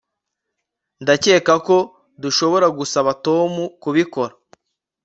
Ndakeka 1.01 1.53
ko 1.67 1.77
dushobora 2.21 2.67
gusaba 2.77 3.11
Tom 3.25 3.51
kubikora 3.81 4.33